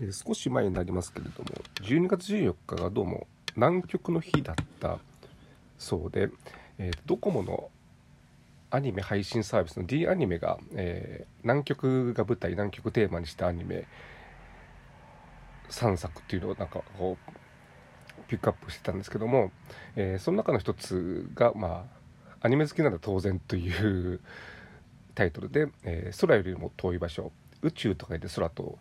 [0.00, 1.48] え少し前になりますけれども
[1.82, 4.98] 12月14日がどうも南極の日だった
[5.78, 6.28] そうで、
[6.78, 7.70] えー、ドコモの
[8.70, 13.86] アニメ配信サービスの D アニメが、えー、南極が舞台南極テーマにしたアニメ
[15.70, 17.32] 3作っていうのをなんかこう
[18.28, 19.50] ピックアップしてたんですけども、
[19.96, 21.86] えー、その中の一つがま
[22.40, 24.20] あアニメ好きなら当然という
[25.14, 28.78] タイトルで、えー、空よりも遠い場所宇宙と書いて空と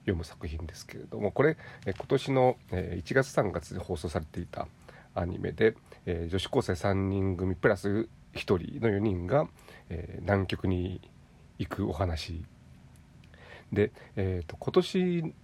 [0.00, 4.68] 読む作品ですけれどもこれ、え今年の、え1月3月で放送されていた
[5.14, 9.46] アニメで、え女子高生3人組プラス1人の4人が、
[9.88, 11.00] え南極に
[11.58, 12.44] 行くお話。
[13.72, 15.34] で、えーと、今年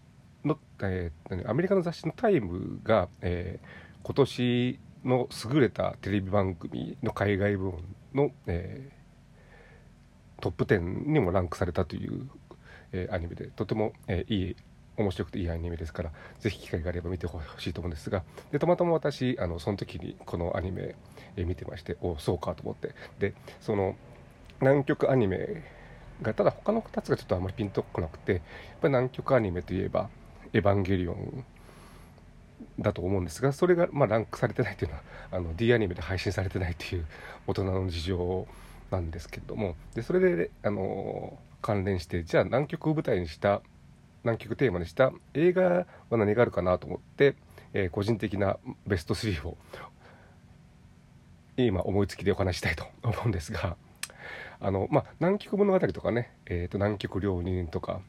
[0.45, 3.67] の、えー、アメリカの雑誌の「タイムが」えー、
[4.03, 12.29] 今年の優れたテレビ番組の海外部門の、えー、トップ10にもランクされたという
[13.03, 13.47] え、アニメで。
[13.49, 14.57] とても、え、いい
[14.97, 16.11] 面白くていいアニメですから
[16.41, 20.95] ぜひ機会があれば見てほしいと思うんですがでたまたま私あのその時にこのアニメ、
[21.37, 22.95] え、見てましておそうかと思って。
[23.19, 23.95] でその
[24.61, 25.63] 南極アニメ
[26.23, 28.43] がただ他の2つがちょっとあんまりピンとこなくてやっ
[28.81, 30.09] ぱり南極アニメといえば
[30.55, 31.45] 「エヴァンゲリオン」
[32.81, 37.05] だと思うんですがそれがまあランクされてないというのはあの D アニメで配信されてないという
[37.47, 38.47] 大人の事情
[38.91, 39.77] なんですけれども。
[39.95, 43.61] でそれであの関連してじゃあ南極を舞台にした
[44.23, 47.35] 南極テーマにした映画は何があるかなと思って、
[47.73, 49.57] えー、個人的なベスト3を
[51.57, 53.77] 今思いつきでお話したいと 思うんですが
[54.61, 58.01] あの、まあ、南極物語とかね、えーと、南極料理人とか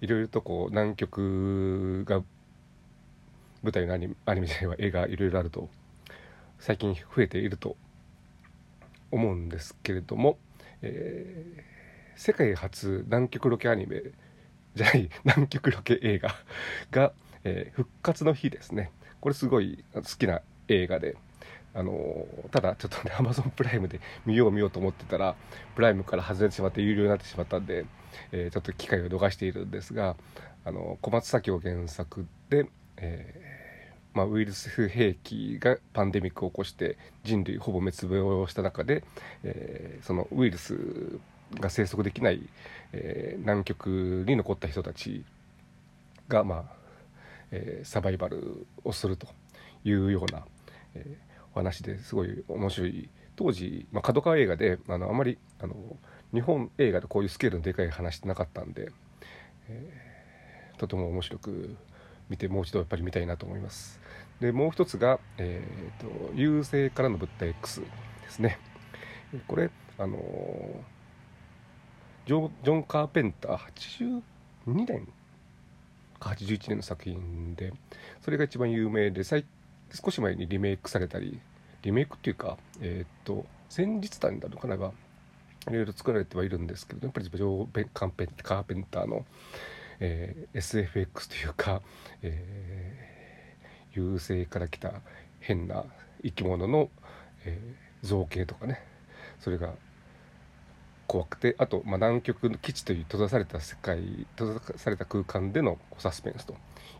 [0.00, 2.20] いろいろとこう南極が
[3.62, 5.68] 舞台のアニメアニメじゃないわ映画いろいろあると
[6.58, 7.76] 最近増えていると
[9.12, 10.36] 思うんですけれども、
[10.82, 11.73] えー
[12.16, 14.02] 世界初南極ロケアニメ
[14.74, 16.34] じゃない 南極ロケ映画
[16.90, 17.12] が、
[17.44, 18.90] えー、復活の日ですね。
[19.20, 21.16] これすごい好きな映画で。
[21.76, 25.34] あの、ただちょっとね Amazon プライムで見よう見ようと思ってたら
[25.74, 27.84] プライムから外れてしまって有料になってしまったんで、
[28.30, 30.14] えー、ちょっと機会を逃しているんですが
[30.64, 32.66] あの小松左京原作で、
[32.98, 33.54] えー
[34.14, 39.02] まあ、ウイルス兵器がパンデミックを起こして人類ほぼ滅亡した中で、
[39.42, 41.18] えー、そのウイルス
[41.60, 42.42] が生息できない、
[42.92, 45.24] えー、南極に残った人たち
[46.28, 46.84] が、まあ
[47.50, 49.28] えー、サバイバルをすると
[49.84, 50.44] いうような、
[50.94, 53.08] えー、お話ですごい面白い。
[53.36, 55.74] 当時、まあ、角川映画であのあまりあの
[56.32, 58.90] 日本映画でこういうスケールのでかい話ってなかったんで、
[59.68, 61.76] えー、とても面白く
[62.28, 64.00] 見てもう一度やっぱり見たいなと思います。
[64.40, 67.86] でもう一つが、えーと、優勢からの物体 X で
[68.30, 68.58] すね。
[69.48, 70.93] これあのー
[72.26, 74.22] ジョジョン・カーペンター
[74.66, 75.06] 82年
[76.18, 77.72] か81年の作品で
[78.22, 81.38] それが一番有名で少し前にリメイクされたり
[81.82, 83.44] リメイクっていうかえー、っと
[83.76, 84.92] 前日談なのかなが
[85.68, 89.24] いろいろ作られてはいるんですけどやっぱりジョー・カンペンカーペンターの、
[90.00, 91.82] えー、SFX というか、
[92.22, 94.92] えー、優勢から来た
[95.40, 95.84] 変な
[96.22, 96.88] 生き物の、
[97.44, 98.82] えー、造形とかね
[99.40, 99.74] それが
[101.06, 106.54] 怖くてあと、まあ、南極の基地という閉ざされた世界閉ざされた空間でのサスペンスと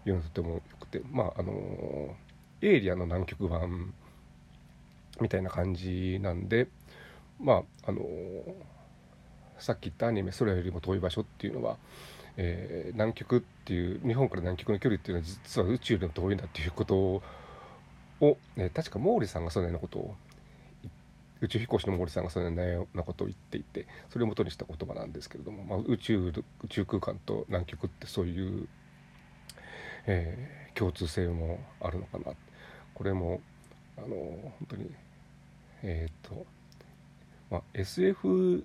[0.07, 2.15] いうのがとてもよくてまああの
[2.61, 3.95] エイリアの南極版
[5.21, 6.69] みたいな感じなんで
[7.41, 8.01] まああの
[9.59, 11.77] さっき言ったアニメ「空よりも遠い場所」っていうのは、
[12.37, 17.23] えー、南極っていう日本から南極の距離っていうのは実は宇宙よりも遠いんだっていうことを、
[18.57, 20.15] えー、確か毛利さんがそのようなことを
[21.45, 26.33] 宇宙飛行士の森さんがそのようなことを言っていてそれをもとにした言葉なんですけれども、まあ、宇宙
[26.63, 28.67] 宇宙空間と南極ってそういう、
[30.07, 32.33] えー、共通性もあるのかな。
[32.95, 33.41] これも
[33.99, 34.91] あの本当に
[35.83, 36.47] えっ、ー、と、
[37.51, 38.65] まあ、SF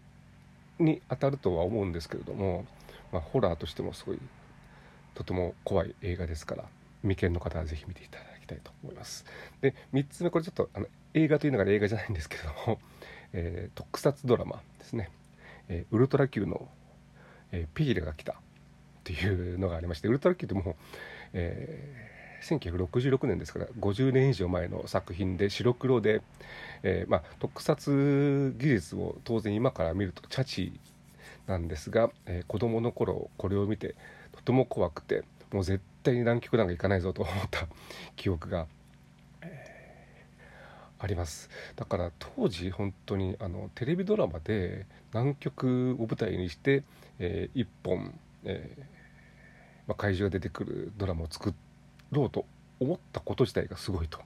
[0.80, 2.66] に当たるとは思うんですけれども、
[3.12, 4.20] まあ、ホラーとしてもすごい
[5.16, 6.64] とても怖い映画ですから
[7.02, 9.26] 未見の方は是非見ていただきたいと思います。
[9.62, 12.80] で3つ目これちょっとあの映画というのが映画じゃないんですけども、
[13.34, 15.10] えー、特撮ドラマですね、
[15.68, 16.68] えー、ウルトラ Q の、
[17.52, 18.36] えー、ピーレが来たっ
[19.04, 20.76] ていうのがありましてウルトラ Q ってもう、
[21.34, 26.22] えー、1966年ですから50年以上前の作品で白黒で、
[26.84, 30.80] えーまあ、特撮技術を当然今から見るとチャチ
[31.48, 33.96] なんですが、えー、子供の頃これを見て
[34.32, 37.68] とても怖くてもう絶対に南極なんか行かないぞと思った
[38.16, 38.68] 記憶が
[40.98, 41.50] あります。
[41.76, 46.84] だから当時本当にあのテレビドラマで南極を舞台にして、
[47.20, 48.82] えー、1本、えー、
[49.88, 51.54] まあ、怪獣が出てくるドラマを作
[52.12, 52.46] ろうと
[52.80, 54.20] 思ったこと自体がすごいと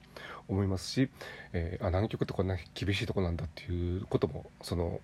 [0.48, 1.10] 思いますし、
[1.54, 5.00] えー、あ南極ってこんな厳しいとこなんだっていうこともその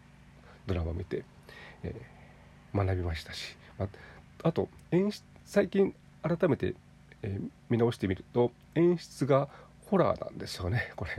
[0.65, 1.23] ドラマを見て、
[1.83, 6.75] えー、学びましたし、まあ、あと演出最近改めて、
[7.21, 9.49] えー、見直してみると演出が
[9.87, 10.91] ホラーなんですよね。
[10.95, 11.11] これ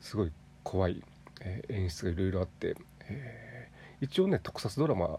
[0.00, 0.32] すごい
[0.62, 1.02] 怖い、
[1.40, 2.76] え演出がいろいろあって、
[3.08, 3.68] え
[4.00, 5.18] 一応ね特撮ドラマ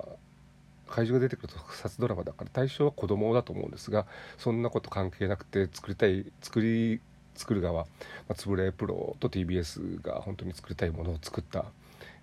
[0.87, 4.05] 怪獣が出てくる特撮ドラマだから対象は子供だと思うんですが
[4.37, 7.01] そんなこと関係なくて作りたい作り
[7.35, 7.85] 作る側、
[8.29, 11.65] ま、つぶれプロと TBS が本当に作りたいものを作った、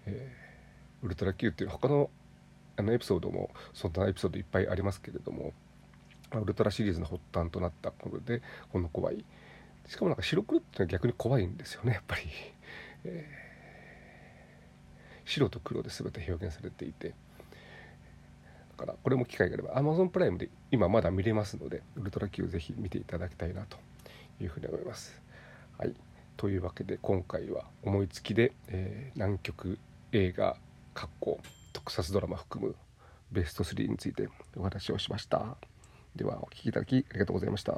[0.07, 2.11] えー、ウルトラ Q っていう他の
[2.77, 5.53] あのエピソードもそんなエピソードいっぱいありますけれども、
[6.39, 8.43] ウルトラシリーズの発端となったことで
[8.73, 9.25] この怖い
[9.87, 12.23] しかもなんか白黒っていうのは逆に怖いんですよねやっぱり、
[13.05, 17.15] えー、白と黒で全て表現されていて
[18.79, 23.77] だからこれも機会があれば Amazon プライムで今まだ見れますのでウルトラ Q ぜひ見ていただきたいなと
[24.41, 25.21] いうふうに思います。
[25.79, 25.95] はい、
[26.37, 29.79] というわけで今回は思いつきで、えー、南極
[30.13, 30.57] 映画
[30.95, 31.41] 括弧
[31.73, 32.77] 特撮ドラマ含む
[33.31, 35.57] ベスト3についてお話をしました。
[36.17, 37.73] ではお聴きいただきありがとうございました。